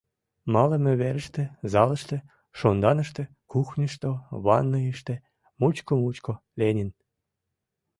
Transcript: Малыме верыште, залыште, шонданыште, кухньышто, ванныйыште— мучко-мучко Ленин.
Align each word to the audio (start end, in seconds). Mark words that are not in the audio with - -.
Малыме 0.53 0.93
верыште, 1.01 1.43
залыште, 1.71 2.17
шонданыште, 2.59 3.23
кухньышто, 3.51 4.09
ванныйыште— 4.45 5.15
мучко-мучко 5.59 6.33
Ленин. 6.59 6.89